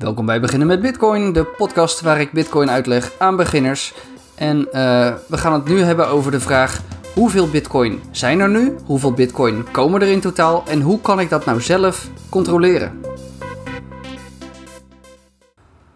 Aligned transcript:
Welkom 0.00 0.26
bij 0.26 0.40
Beginnen 0.40 0.68
met 0.68 0.80
Bitcoin, 0.80 1.32
de 1.32 1.44
podcast 1.44 2.00
waar 2.00 2.20
ik 2.20 2.32
Bitcoin 2.32 2.70
uitleg 2.70 3.12
aan 3.18 3.36
beginners. 3.36 3.94
En 4.34 4.72
eh, 4.72 5.14
we 5.26 5.38
gaan 5.38 5.52
het 5.52 5.64
nu 5.64 5.80
hebben 5.80 6.08
over 6.08 6.30
de 6.30 6.40
vraag: 6.40 6.80
hoeveel 7.14 7.48
Bitcoin 7.48 8.00
zijn 8.10 8.40
er 8.40 8.48
nu? 8.48 8.76
Hoeveel 8.84 9.12
Bitcoin 9.12 9.70
komen 9.70 10.00
er 10.00 10.08
in 10.08 10.20
totaal? 10.20 10.64
En 10.68 10.80
hoe 10.80 11.00
kan 11.00 11.20
ik 11.20 11.28
dat 11.28 11.44
nou 11.44 11.60
zelf 11.60 12.08
controleren? 12.28 13.00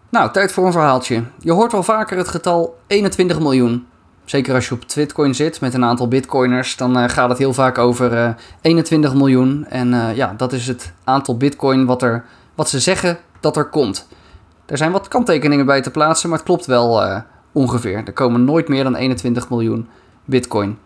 Nou, 0.09 0.31
tijd 0.31 0.51
voor 0.51 0.65
een 0.65 0.71
verhaaltje. 0.71 1.23
Je 1.39 1.51
hoort 1.51 1.71
wel 1.71 1.83
vaker 1.83 2.17
het 2.17 2.27
getal 2.27 2.77
21 2.87 3.39
miljoen. 3.39 3.87
Zeker 4.25 4.53
als 4.53 4.67
je 4.67 4.73
op 4.73 4.83
Twitcoin 4.83 5.35
zit 5.35 5.61
met 5.61 5.73
een 5.73 5.85
aantal 5.85 6.07
bitcoiners, 6.07 6.75
dan 6.75 6.97
uh, 6.97 7.09
gaat 7.09 7.29
het 7.29 7.37
heel 7.37 7.53
vaak 7.53 7.77
over 7.77 8.13
uh, 8.13 8.29
21 8.61 9.13
miljoen. 9.13 9.65
En 9.69 10.15
ja, 10.15 10.33
dat 10.37 10.53
is 10.53 10.67
het 10.67 10.93
aantal 11.03 11.37
bitcoin 11.37 11.85
wat, 11.85 12.01
er, 12.01 12.25
wat 12.55 12.69
ze 12.69 12.79
zeggen 12.79 13.17
dat 13.45 13.57
er 13.57 13.69
komt. 13.69 14.07
Er 14.65 14.77
zijn 14.77 14.91
wat 14.91 15.07
kanttekeningen 15.07 15.65
bij 15.65 15.81
te 15.81 15.91
plaatsen, 15.91 16.29
maar 16.29 16.37
het 16.37 16.47
klopt 16.47 16.65
wel 16.65 17.03
uh, 17.03 17.17
ongeveer. 17.51 18.03
Er 18.05 18.13
komen 18.13 18.43
nooit 18.43 18.67
meer 18.67 18.83
dan 18.83 18.95
21 18.95 19.49
miljoen 19.49 19.87
bitcoin. 20.25 20.77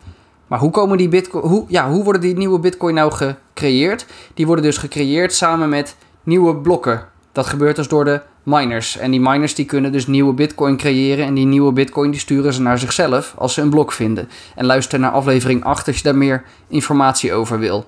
Maar 0.47 0.59
hoe, 0.59 0.71
komen 0.71 0.97
die 0.97 1.09
bitcoin, 1.09 1.45
hoe, 1.45 1.65
ja, 1.67 1.89
hoe 1.89 2.03
worden 2.03 2.21
die 2.21 2.37
nieuwe 2.37 2.59
bitcoin 2.59 2.95
nou 2.95 3.11
gecreëerd? 3.11 4.05
Die 4.33 4.45
worden 4.45 4.65
dus 4.65 4.77
gecreëerd 4.77 5.33
samen 5.33 5.69
met 5.69 5.95
nieuwe 6.23 6.55
blokken. 6.55 7.07
Dat 7.31 7.45
gebeurt 7.45 7.75
dus 7.75 7.87
door 7.87 8.05
de 8.05 8.21
miners. 8.43 8.97
En 8.97 9.11
die 9.11 9.21
miners 9.21 9.55
die 9.55 9.65
kunnen 9.65 9.91
dus 9.91 10.07
nieuwe 10.07 10.33
bitcoin 10.33 10.77
creëren. 10.77 11.25
En 11.25 11.33
die 11.33 11.45
nieuwe 11.45 11.71
bitcoin 11.71 12.11
die 12.11 12.19
sturen 12.19 12.53
ze 12.53 12.61
naar 12.61 12.79
zichzelf 12.79 13.33
als 13.37 13.53
ze 13.53 13.61
een 13.61 13.69
blok 13.69 13.91
vinden. 13.91 14.29
En 14.55 14.65
luister 14.65 14.99
naar 14.99 15.11
aflevering 15.11 15.63
8 15.63 15.87
als 15.87 15.97
je 15.97 16.03
daar 16.03 16.15
meer 16.15 16.43
informatie 16.67 17.33
over 17.33 17.59
wil. 17.59 17.85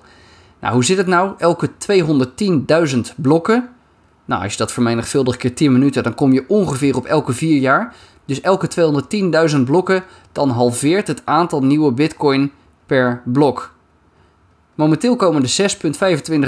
Nou, 0.60 0.74
hoe 0.74 0.84
zit 0.84 0.96
het 0.96 1.06
nou? 1.06 1.32
Elke 1.38 1.70
210.000 2.94 3.00
blokken 3.16 3.68
nou, 4.24 4.42
als 4.42 4.52
je 4.52 4.58
dat 4.58 4.72
vermenigvuldigt 4.72 5.38
keer 5.38 5.54
10 5.54 5.72
minuten, 5.72 6.02
dan 6.02 6.14
kom 6.14 6.32
je 6.32 6.44
ongeveer 6.48 6.96
op 6.96 7.04
elke 7.04 7.32
4 7.32 7.60
jaar. 7.60 7.94
Dus 8.24 8.40
elke 8.40 8.68
210.000 9.56 9.60
blokken, 9.64 10.04
dan 10.32 10.50
halveert 10.50 11.06
het 11.06 11.22
aantal 11.24 11.64
nieuwe 11.64 11.92
bitcoin 11.92 12.52
per 12.86 13.22
blok. 13.24 13.74
Momenteel 14.74 15.16
komen 15.16 15.42
er 15.42 15.70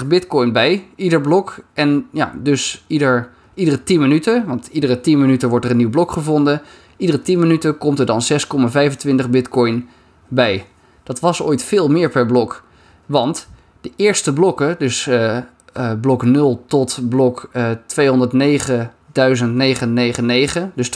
6,25 0.00 0.06
bitcoin 0.06 0.53
bij, 0.53 0.86
ieder 0.97 1.20
blok. 1.20 1.56
En 1.72 2.06
ja, 2.12 2.33
dus 2.42 2.84
ieder, 2.86 3.31
iedere 3.55 3.83
10 3.83 4.00
minuten, 4.00 4.47
want 4.47 4.66
iedere 4.66 5.00
10 5.00 5.20
minuten 5.20 5.48
wordt 5.48 5.64
er 5.64 5.70
een 5.70 5.77
nieuw 5.77 5.91
blok 5.91 6.12
gevonden. 6.12 6.62
Iedere 6.97 7.22
10 7.22 7.38
minuten 7.38 7.78
komt 7.78 7.98
er 7.98 8.06
dan 8.06 8.22
6,25 9.25 9.31
bitcoin 9.31 9.88
bij. 10.28 10.66
Dat 11.03 11.20
was 11.20 11.42
ooit 11.42 11.62
veel 11.62 11.88
meer 11.88 12.11
per 12.11 12.27
blok. 12.27 12.64
Want 13.06 13.48
de 13.81 13.92
eerste 13.97 14.33
blokken, 14.33 14.77
dus 14.78 15.06
uh, 15.06 15.38
uh, 15.77 15.92
blok 16.00 16.25
0 16.25 16.64
tot 16.67 16.98
blok 17.08 17.50
uh, 17.53 17.70
209.999, 17.70 17.77
dus 20.75 20.91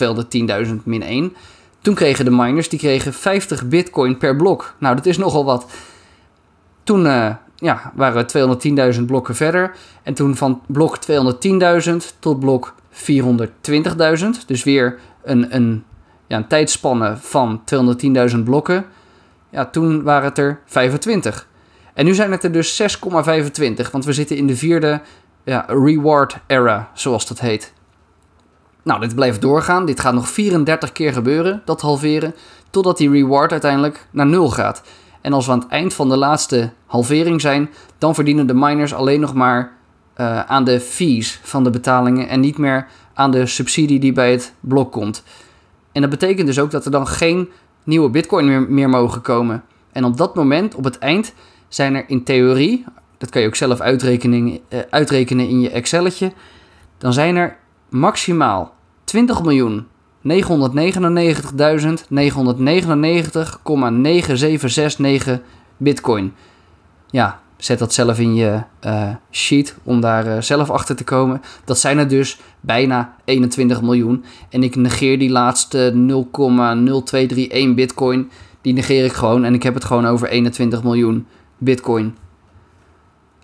210.000 0.66 0.74
min 0.84 1.02
1. 1.02 1.36
Toen 1.80 1.94
kregen 1.94 2.24
de 2.24 2.30
miners 2.30 2.68
die 2.68 2.78
kregen 2.78 3.12
50 3.12 3.68
bitcoin 3.68 4.18
per 4.18 4.36
blok. 4.36 4.74
Nou, 4.78 4.96
dat 4.96 5.06
is 5.06 5.18
nogal 5.18 5.44
wat. 5.44 5.66
Toen 6.82 7.04
uh, 7.04 7.30
ja, 7.56 7.92
waren 7.94 8.26
we 8.26 8.94
210.000 8.98 9.04
blokken 9.04 9.34
verder. 9.34 9.72
En 10.02 10.14
toen 10.14 10.36
van 10.36 10.60
blok 10.66 10.98
210.000 11.90 11.96
tot 12.18 12.40
blok 12.40 12.74
420.000. 12.92 13.04
Dus 14.46 14.64
weer 14.64 14.98
een, 15.22 15.54
een, 15.54 15.84
ja, 16.26 16.36
een 16.36 16.46
tijdspanne 16.46 17.16
van 17.16 17.62
210.000 18.34 18.38
blokken. 18.44 18.84
Ja, 19.50 19.66
toen 19.66 20.02
waren 20.02 20.28
het 20.28 20.38
er 20.38 20.60
25. 20.64 21.47
En 21.98 22.04
nu 22.04 22.14
zijn 22.14 22.30
het 22.30 22.44
er 22.44 22.52
dus 22.52 22.82
6,25, 22.82 23.90
want 23.92 24.04
we 24.04 24.12
zitten 24.12 24.36
in 24.36 24.46
de 24.46 24.56
vierde 24.56 25.00
ja, 25.44 25.64
reward 25.68 26.38
era, 26.46 26.90
zoals 26.94 27.26
dat 27.26 27.40
heet. 27.40 27.72
Nou, 28.82 29.00
dit 29.00 29.14
blijft 29.14 29.40
doorgaan. 29.40 29.86
Dit 29.86 30.00
gaat 30.00 30.14
nog 30.14 30.28
34 30.28 30.92
keer 30.92 31.12
gebeuren, 31.12 31.62
dat 31.64 31.80
halveren, 31.80 32.34
totdat 32.70 32.96
die 32.96 33.10
reward 33.10 33.52
uiteindelijk 33.52 34.06
naar 34.10 34.26
nul 34.26 34.48
gaat. 34.48 34.82
En 35.20 35.32
als 35.32 35.46
we 35.46 35.52
aan 35.52 35.58
het 35.58 35.68
eind 35.68 35.94
van 35.94 36.08
de 36.08 36.16
laatste 36.16 36.72
halvering 36.86 37.40
zijn, 37.40 37.70
dan 37.98 38.14
verdienen 38.14 38.46
de 38.46 38.54
miners 38.54 38.94
alleen 38.94 39.20
nog 39.20 39.34
maar 39.34 39.72
uh, 40.16 40.40
aan 40.40 40.64
de 40.64 40.80
fees 40.80 41.40
van 41.42 41.64
de 41.64 41.70
betalingen 41.70 42.28
en 42.28 42.40
niet 42.40 42.58
meer 42.58 42.86
aan 43.14 43.30
de 43.30 43.46
subsidie 43.46 44.00
die 44.00 44.12
bij 44.12 44.30
het 44.30 44.52
blok 44.60 44.92
komt. 44.92 45.22
En 45.92 46.00
dat 46.00 46.10
betekent 46.10 46.46
dus 46.46 46.58
ook 46.58 46.70
dat 46.70 46.84
er 46.84 46.90
dan 46.90 47.06
geen 47.06 47.48
nieuwe 47.84 48.10
bitcoin 48.10 48.46
meer, 48.46 48.62
meer 48.62 48.88
mogen 48.88 49.20
komen. 49.20 49.64
En 49.92 50.04
op 50.04 50.16
dat 50.16 50.34
moment, 50.34 50.74
op 50.74 50.84
het 50.84 50.98
eind, 50.98 51.32
zijn 51.68 51.94
er 51.94 52.04
in 52.06 52.24
theorie, 52.24 52.84
dat 53.18 53.30
kan 53.30 53.40
je 53.40 53.46
ook 53.46 53.54
zelf 53.54 53.80
uitrekenen, 53.80 54.48
uh, 54.48 54.58
uitrekenen 54.90 55.48
in 55.48 55.60
je 55.60 55.70
Excelletje, 55.70 56.32
dan 56.98 57.12
zijn 57.12 57.36
er 57.36 57.56
maximaal 57.88 58.74
20 59.04 59.42
miljoen 59.42 59.86
999.999,9769 60.22 60.28
bitcoin. 65.76 66.34
Ja, 67.10 67.40
zet 67.56 67.78
dat 67.78 67.94
zelf 67.94 68.18
in 68.18 68.34
je 68.34 68.60
uh, 68.86 69.10
sheet 69.30 69.76
om 69.82 70.00
daar 70.00 70.26
uh, 70.26 70.40
zelf 70.40 70.70
achter 70.70 70.96
te 70.96 71.04
komen. 71.04 71.42
Dat 71.64 71.78
zijn 71.78 71.98
er 71.98 72.08
dus 72.08 72.38
bijna 72.60 73.14
21 73.24 73.82
miljoen. 73.82 74.24
En 74.50 74.62
ik 74.62 74.76
negeer 74.76 75.18
die 75.18 75.30
laatste 75.30 75.92
0,0231 77.70 77.74
bitcoin. 77.74 78.30
Die 78.60 78.72
negeer 78.72 79.04
ik 79.04 79.12
gewoon 79.12 79.44
en 79.44 79.54
ik 79.54 79.62
heb 79.62 79.74
het 79.74 79.84
gewoon 79.84 80.06
over 80.06 80.28
21 80.28 80.82
miljoen 80.82 81.26
bitcoin. 81.58 82.16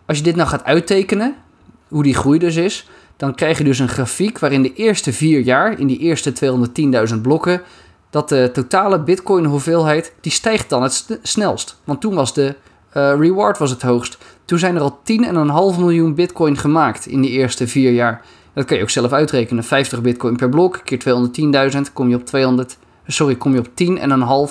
Als 0.06 0.18
je 0.18 0.24
dit 0.24 0.36
nou 0.36 0.48
gaat 0.48 0.64
uittekenen, 0.64 1.34
hoe 1.88 2.02
die 2.02 2.14
groei 2.14 2.38
dus 2.38 2.56
is, 2.56 2.88
dan 3.16 3.34
krijg 3.34 3.58
je 3.58 3.64
dus 3.64 3.78
een 3.78 3.88
grafiek 3.88 4.38
waarin 4.38 4.62
de 4.62 4.74
eerste 4.74 5.12
vier 5.12 5.40
jaar, 5.40 5.78
in 5.78 5.86
die 5.86 5.98
eerste 5.98 6.32
210.000 7.14 7.20
blokken, 7.22 7.62
dat 8.10 8.28
de 8.28 8.50
totale 8.52 9.00
bitcoin 9.00 9.44
hoeveelheid, 9.44 10.14
die 10.20 10.32
stijgt 10.32 10.68
dan 10.68 10.82
het 10.82 11.18
snelst. 11.22 11.80
Want 11.84 12.00
toen 12.00 12.14
was 12.14 12.34
de 12.34 12.54
uh, 12.96 13.14
reward 13.18 13.58
was 13.58 13.70
het 13.70 13.82
hoogst. 13.82 14.18
Toen 14.44 14.58
zijn 14.58 14.76
er 14.76 14.80
al 14.80 15.00
10,5 15.74 15.78
miljoen 15.78 16.14
bitcoin 16.14 16.56
gemaakt 16.56 17.06
in 17.06 17.20
die 17.20 17.30
eerste 17.30 17.68
vier 17.68 17.92
jaar. 17.92 18.22
Dat 18.52 18.64
kan 18.64 18.76
je 18.76 18.82
ook 18.82 18.90
zelf 18.90 19.12
uitrekenen. 19.12 19.64
50 19.64 20.00
bitcoin 20.00 20.36
per 20.36 20.48
blok, 20.48 20.80
keer 20.84 20.98
210.000, 21.74 21.92
kom 21.92 22.08
je 22.08 22.16
op 22.16 22.24
200, 22.24 22.78
sorry, 23.06 23.34
kom 23.34 23.54
je 23.54 23.58
op 23.58 23.68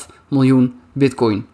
10,5 0.08 0.14
miljoen 0.28 0.74
bitcoin 0.92 1.46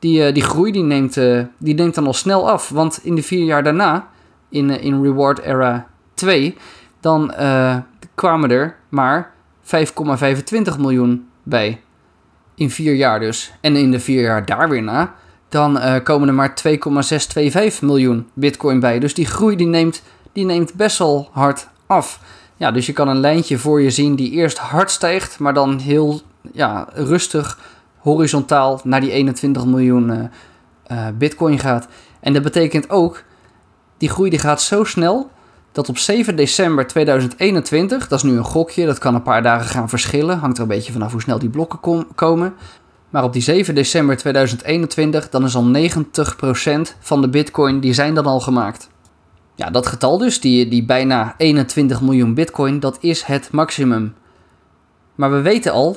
die, 0.00 0.26
uh, 0.26 0.34
die 0.34 0.42
groei 0.42 0.72
die 0.72 0.82
neemt, 0.82 1.16
uh, 1.16 1.44
die 1.58 1.74
neemt 1.74 1.94
dan 1.94 2.06
al 2.06 2.12
snel 2.12 2.50
af. 2.50 2.68
Want 2.68 3.00
in 3.02 3.14
de 3.14 3.22
vier 3.22 3.44
jaar 3.44 3.62
daarna, 3.62 4.08
in, 4.48 4.70
uh, 4.70 4.84
in 4.84 5.02
Reward 5.02 5.38
Era 5.38 5.86
2, 6.14 6.56
dan 7.00 7.32
kwamen 8.14 8.50
er 8.50 8.76
maar 8.88 9.32
5,25 9.62 10.78
miljoen 10.78 11.28
bij. 11.42 11.80
In 12.54 12.70
vier 12.70 12.94
jaar 12.94 13.20
dus. 13.20 13.52
En 13.60 13.76
in 13.76 13.90
de 13.90 14.00
vier 14.00 14.22
jaar 14.22 14.46
daar 14.46 14.68
weer 14.68 14.82
na, 14.82 15.14
dan 15.48 15.80
komen 16.02 16.28
er 16.28 16.34
maar 16.34 16.54
2,625 16.54 17.82
miljoen 17.82 18.28
bitcoin 18.34 18.80
bij. 18.80 18.98
Dus 18.98 19.14
die 19.14 19.26
groei 19.26 19.56
die 19.56 19.66
neemt, 19.66 20.02
die 20.32 20.44
neemt 20.44 20.74
best 20.74 20.98
wel 20.98 21.28
hard 21.32 21.68
af. 21.86 22.20
Ja, 22.56 22.70
dus 22.70 22.86
je 22.86 22.92
kan 22.92 23.08
een 23.08 23.20
lijntje 23.20 23.58
voor 23.58 23.82
je 23.82 23.90
zien 23.90 24.14
die 24.14 24.30
eerst 24.30 24.58
hard 24.58 24.90
stijgt, 24.90 25.38
maar 25.38 25.54
dan 25.54 25.78
heel 25.78 26.20
ja, 26.52 26.88
rustig 26.94 27.58
horizontaal 28.00 28.80
naar 28.84 29.00
die 29.00 29.10
21 29.10 29.66
miljoen 29.66 30.10
uh, 30.10 30.18
uh, 30.92 31.06
bitcoin 31.18 31.58
gaat. 31.58 31.88
En 32.20 32.32
dat 32.32 32.42
betekent 32.42 32.90
ook, 32.90 33.24
die 33.98 34.08
groei 34.08 34.30
die 34.30 34.38
gaat 34.38 34.62
zo 34.62 34.84
snel 34.84 35.30
dat 35.72 35.88
op 35.88 35.98
7 35.98 36.36
december 36.36 36.86
2021, 36.86 38.08
dat 38.08 38.18
is 38.18 38.30
nu 38.30 38.36
een 38.36 38.44
gokje, 38.44 38.86
dat 38.86 38.98
kan 38.98 39.14
een 39.14 39.22
paar 39.22 39.42
dagen 39.42 39.68
gaan 39.68 39.88
verschillen, 39.88 40.38
hangt 40.38 40.56
er 40.56 40.62
een 40.62 40.68
beetje 40.68 40.92
vanaf 40.92 41.12
hoe 41.12 41.20
snel 41.20 41.38
die 41.38 41.48
blokken 41.48 41.80
kom, 41.80 42.06
komen. 42.14 42.54
Maar 43.10 43.24
op 43.24 43.32
die 43.32 43.42
7 43.42 43.74
december 43.74 44.16
2021, 44.16 45.28
dan 45.28 45.44
is 45.44 45.56
al 45.56 45.64
90% 45.64 46.96
van 47.00 47.20
de 47.20 47.28
bitcoin, 47.28 47.80
die 47.80 47.92
zijn 47.92 48.14
dan 48.14 48.26
al 48.26 48.40
gemaakt. 48.40 48.88
Ja, 49.54 49.70
dat 49.70 49.86
getal 49.86 50.18
dus, 50.18 50.40
die, 50.40 50.68
die 50.68 50.84
bijna 50.84 51.34
21 51.36 52.00
miljoen 52.00 52.34
bitcoin, 52.34 52.80
dat 52.80 52.98
is 53.00 53.22
het 53.22 53.48
maximum. 53.52 54.14
Maar 55.14 55.30
we 55.30 55.40
weten 55.40 55.72
al, 55.72 55.96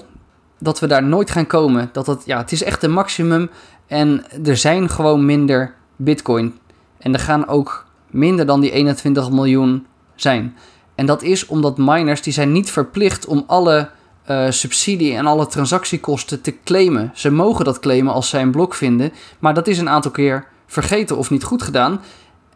dat 0.64 0.80
we 0.80 0.88
daar 0.88 1.04
nooit 1.04 1.32
gaan 1.32 1.48
komen. 1.48 1.90
Dat 1.92 2.08
het, 2.08 2.26
ja, 2.26 2.38
het 2.38 2.52
is 2.52 2.64
echt 2.64 2.84
een 2.84 2.92
maximum. 2.92 3.50
En 3.88 4.26
er 4.44 4.58
zijn 4.58 4.90
gewoon 4.90 5.26
minder 5.26 5.74
bitcoin. 5.96 6.58
En 6.98 7.14
er 7.14 7.20
gaan 7.20 7.48
ook 7.48 7.86
minder 8.10 8.46
dan 8.46 8.62
die 8.62 8.72
21 8.72 9.32
miljoen 9.32 9.86
zijn. 10.16 10.56
En 10.96 11.06
dat 11.06 11.22
is 11.22 11.46
omdat 11.46 11.78
miners, 11.78 12.22
die 12.22 12.34
zijn 12.34 12.52
niet 12.52 12.72
verplicht 12.72 13.26
om 13.26 13.44
alle 13.48 13.90
uh, 14.30 14.46
subsidie 14.50 15.16
en 15.16 15.26
alle 15.26 15.48
transactiekosten 15.48 16.42
te 16.42 16.56
claimen. 16.64 17.12
Ze 17.14 17.32
mogen 17.32 17.66
dat 17.66 17.80
claimen 17.80 18.14
als 18.14 18.30
zij 18.30 18.42
een 18.42 18.52
blok 18.52 18.74
vinden. 18.74 19.12
Maar 19.40 19.54
dat 19.54 19.68
is 19.68 19.78
een 19.78 19.90
aantal 19.90 20.12
keer 20.12 20.48
vergeten 20.68 21.18
of 21.18 21.30
niet 21.30 21.44
goed 21.44 21.62
gedaan. 21.62 22.02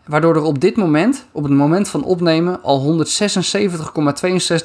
Waardoor 0.05 0.35
er 0.35 0.41
op 0.41 0.61
dit 0.61 0.75
moment, 0.75 1.25
op 1.31 1.43
het 1.43 1.51
moment 1.51 1.89
van 1.89 2.03
opnemen, 2.03 2.63
al 2.63 3.05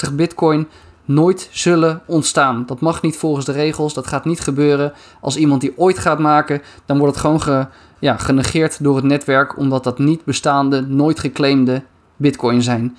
176,62 0.08 0.14
bitcoin 0.14 0.68
nooit 1.04 1.48
zullen 1.50 2.02
ontstaan. 2.06 2.66
Dat 2.66 2.80
mag 2.80 3.02
niet 3.02 3.16
volgens 3.16 3.46
de 3.46 3.52
regels, 3.52 3.94
dat 3.94 4.06
gaat 4.06 4.24
niet 4.24 4.40
gebeuren. 4.40 4.92
Als 5.20 5.36
iemand 5.36 5.60
die 5.60 5.78
ooit 5.78 5.98
gaat 5.98 6.18
maken, 6.18 6.62
dan 6.86 6.98
wordt 6.98 7.14
het 7.14 7.24
gewoon 7.24 7.40
ge, 7.40 7.66
ja, 7.98 8.16
genegeerd 8.16 8.84
door 8.84 8.96
het 8.96 9.04
netwerk, 9.04 9.58
omdat 9.58 9.84
dat 9.84 9.98
niet 9.98 10.24
bestaande, 10.24 10.80
nooit 10.80 11.20
geclaimde 11.20 11.82
bitcoin 12.16 12.62
zijn. 12.62 12.96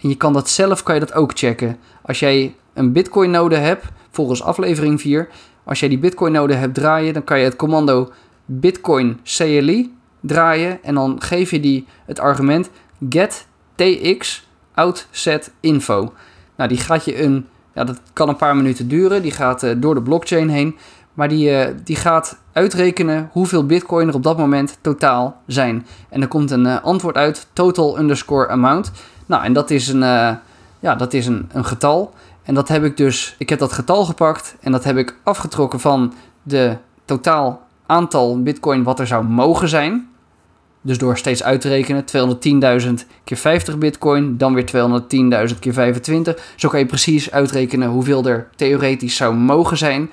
En 0.00 0.08
je 0.08 0.16
kan 0.16 0.32
dat 0.32 0.48
zelf 0.48 0.82
kan 0.82 0.94
je 0.94 1.00
dat 1.00 1.14
ook 1.14 1.30
checken. 1.34 1.76
Als 2.02 2.18
jij 2.18 2.54
een 2.74 2.92
Bitcoin 2.92 3.30
node 3.30 3.56
hebt, 3.56 3.86
volgens 4.10 4.42
aflevering 4.42 5.00
4, 5.00 5.28
als 5.64 5.80
jij 5.80 5.88
die 5.88 5.98
Bitcoin 5.98 6.32
node 6.32 6.54
hebt 6.54 6.74
draaien, 6.74 7.14
dan 7.14 7.24
kan 7.24 7.38
je 7.38 7.44
het 7.44 7.56
commando 7.56 8.12
Bitcoin 8.44 9.20
CLI 9.24 9.94
draaien 10.20 10.82
en 10.82 10.94
dan 10.94 11.20
geef 11.20 11.50
je 11.50 11.60
die 11.60 11.86
het 12.06 12.18
argument 12.18 12.70
get 13.08 13.46
tx 13.74 14.46
outset 14.74 15.52
info. 15.60 16.12
Nou, 16.56 16.68
die 16.68 16.78
gaat 16.78 17.04
je 17.04 17.22
een, 17.22 17.46
ja, 17.74 17.84
dat 17.84 18.00
kan 18.12 18.28
een 18.28 18.36
paar 18.36 18.56
minuten 18.56 18.88
duren, 18.88 19.22
die 19.22 19.30
gaat 19.30 19.62
uh, 19.62 19.74
door 19.76 19.94
de 19.94 20.02
blockchain 20.02 20.48
heen, 20.48 20.76
maar 21.14 21.28
die, 21.28 21.50
uh, 21.50 21.74
die 21.84 21.96
gaat 21.96 22.38
uitrekenen 22.52 23.28
hoeveel 23.32 23.66
bitcoin 23.66 24.08
er 24.08 24.14
op 24.14 24.22
dat 24.22 24.38
moment 24.38 24.78
totaal 24.80 25.42
zijn. 25.46 25.86
En 26.08 26.20
er 26.20 26.28
komt 26.28 26.50
een 26.50 26.64
uh, 26.64 26.82
antwoord 26.82 27.16
uit, 27.16 27.46
total 27.52 27.98
underscore 27.98 28.48
amount. 28.48 28.92
Nou, 29.26 29.44
en 29.44 29.52
dat 29.52 29.70
is 29.70 29.88
een, 29.88 30.00
ja, 30.80 30.94
dat 30.96 31.12
is 31.12 31.26
een, 31.26 31.48
een 31.52 31.64
getal. 31.64 32.14
En 32.42 32.54
dat 32.54 32.68
heb 32.68 32.84
ik 32.84 32.96
dus, 32.96 33.34
ik 33.38 33.48
heb 33.48 33.58
dat 33.58 33.72
getal 33.72 34.04
gepakt 34.04 34.56
en 34.60 34.72
dat 34.72 34.84
heb 34.84 34.96
ik 34.96 35.16
afgetrokken 35.22 35.80
van 35.80 36.12
de 36.42 36.76
totaal 37.04 37.62
aantal 37.86 38.42
bitcoin 38.42 38.82
wat 38.82 39.00
er 39.00 39.06
zou 39.06 39.24
mogen 39.24 39.68
zijn. 39.68 40.11
Dus 40.82 40.98
door 40.98 41.18
steeds 41.18 41.42
uit 41.42 41.60
te 41.60 41.68
rekenen, 41.68 42.04
210.000 42.82 42.92
keer 43.24 43.36
50 43.36 43.78
bitcoin, 43.78 44.36
dan 44.36 44.54
weer 44.54 44.66
210.000 45.52 45.58
keer 45.58 45.72
25. 45.72 46.52
Zo 46.56 46.68
kan 46.68 46.78
je 46.78 46.86
precies 46.86 47.30
uitrekenen 47.30 47.88
hoeveel 47.88 48.24
er 48.24 48.48
theoretisch 48.56 49.16
zou 49.16 49.34
mogen 49.34 49.76
zijn. 49.76 50.10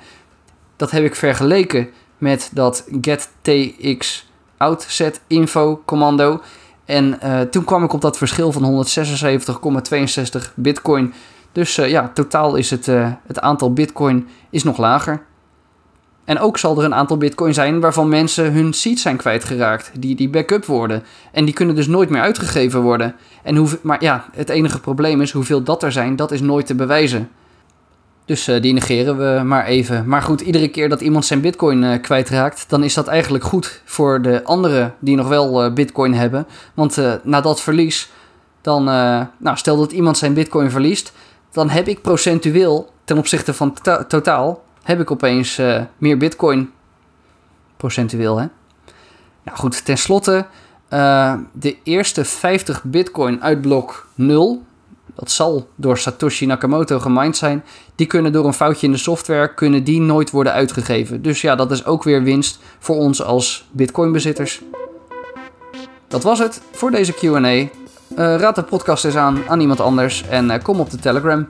Dat 0.76 0.90
heb 0.90 1.04
ik 1.04 1.14
vergeleken 1.14 1.88
met 2.18 2.50
dat 2.52 2.88
gettx 3.00 4.28
outset 4.56 5.20
info 5.26 5.82
commando. 5.84 6.40
En 6.84 7.18
uh, 7.24 7.40
toen 7.40 7.64
kwam 7.64 7.84
ik 7.84 7.92
op 7.92 8.00
dat 8.00 8.18
verschil 8.18 8.52
van 8.52 8.84
176,62 10.44 10.54
bitcoin. 10.54 11.12
Dus 11.52 11.78
uh, 11.78 11.88
ja, 11.88 12.10
totaal 12.14 12.54
is 12.54 12.70
het, 12.70 12.86
uh, 12.86 13.12
het 13.26 13.40
aantal 13.40 13.72
bitcoin 13.72 14.28
is 14.50 14.62
nog 14.62 14.76
lager. 14.78 15.22
En 16.24 16.38
ook 16.38 16.58
zal 16.58 16.78
er 16.78 16.84
een 16.84 16.94
aantal 16.94 17.16
bitcoin 17.16 17.54
zijn 17.54 17.80
waarvan 17.80 18.08
mensen 18.08 18.52
hun 18.52 18.72
seeds 18.72 19.02
zijn 19.02 19.16
kwijtgeraakt. 19.16 19.90
Die, 19.98 20.14
die 20.14 20.28
backup 20.28 20.64
worden. 20.64 21.02
En 21.32 21.44
die 21.44 21.54
kunnen 21.54 21.74
dus 21.74 21.86
nooit 21.86 22.10
meer 22.10 22.20
uitgegeven 22.20 22.80
worden. 22.80 23.14
En 23.42 23.56
hoe, 23.56 23.68
maar 23.82 24.02
ja, 24.02 24.24
het 24.32 24.48
enige 24.48 24.80
probleem 24.80 25.20
is 25.20 25.32
hoeveel 25.32 25.62
dat 25.62 25.82
er 25.82 25.92
zijn, 25.92 26.16
dat 26.16 26.32
is 26.32 26.40
nooit 26.40 26.66
te 26.66 26.74
bewijzen. 26.74 27.28
Dus 28.24 28.48
uh, 28.48 28.60
die 28.60 28.72
negeren 28.72 29.18
we 29.18 29.42
maar 29.44 29.64
even. 29.66 30.08
Maar 30.08 30.22
goed, 30.22 30.40
iedere 30.40 30.68
keer 30.68 30.88
dat 30.88 31.00
iemand 31.00 31.24
zijn 31.24 31.40
bitcoin 31.40 31.82
uh, 31.82 32.00
kwijtraakt, 32.00 32.64
dan 32.68 32.84
is 32.84 32.94
dat 32.94 33.06
eigenlijk 33.06 33.44
goed 33.44 33.82
voor 33.84 34.22
de 34.22 34.44
anderen 34.44 34.94
die 34.98 35.16
nog 35.16 35.28
wel 35.28 35.64
uh, 35.64 35.72
bitcoin 35.72 36.14
hebben. 36.14 36.46
Want 36.74 37.00
na 37.22 37.40
dat 37.40 37.60
verlies, 37.60 38.10
dan, 38.60 38.84
nou, 39.38 39.56
stel 39.56 39.76
dat 39.76 39.92
iemand 39.92 40.18
zijn 40.18 40.34
bitcoin 40.34 40.70
verliest, 40.70 41.12
dan 41.52 41.70
heb 41.70 41.88
ik 41.88 42.02
procentueel 42.02 42.92
ten 43.04 43.18
opzichte 43.18 43.54
van 43.54 43.76
totaal 44.08 44.62
heb 44.90 45.00
ik 45.00 45.10
opeens 45.10 45.58
uh, 45.58 45.82
meer 45.98 46.16
bitcoin. 46.16 46.70
Procentueel, 47.76 48.38
hè? 48.38 48.46
Nou 49.42 49.58
goed, 49.58 49.84
tenslotte, 49.84 50.46
uh, 50.90 51.34
de 51.52 51.76
eerste 51.82 52.24
50 52.24 52.84
bitcoin 52.84 53.42
uit 53.42 53.60
blok 53.60 54.06
0, 54.14 54.62
dat 55.14 55.30
zal 55.30 55.68
door 55.74 55.98
Satoshi 55.98 56.46
Nakamoto 56.46 56.98
gemined 56.98 57.36
zijn, 57.36 57.64
die 57.94 58.06
kunnen 58.06 58.32
door 58.32 58.46
een 58.46 58.54
foutje 58.54 58.86
in 58.86 58.92
de 58.92 58.98
software, 58.98 59.54
kunnen 59.54 59.84
die 59.84 60.00
nooit 60.00 60.30
worden 60.30 60.52
uitgegeven. 60.52 61.22
Dus 61.22 61.40
ja, 61.40 61.54
dat 61.54 61.70
is 61.70 61.84
ook 61.84 62.02
weer 62.02 62.22
winst 62.22 62.58
voor 62.78 62.96
ons 62.96 63.22
als 63.22 63.68
bitcoinbezitters. 63.70 64.62
Dat 66.08 66.22
was 66.22 66.38
het 66.38 66.60
voor 66.72 66.90
deze 66.90 67.12
Q&A. 67.12 67.38
Uh, 67.48 67.68
raad 68.16 68.54
de 68.54 68.62
podcast 68.62 69.04
eens 69.04 69.16
aan 69.16 69.38
aan 69.48 69.60
iemand 69.60 69.80
anders 69.80 70.28
en 70.28 70.62
kom 70.62 70.80
op 70.80 70.90
de 70.90 70.98
Telegram. 70.98 71.48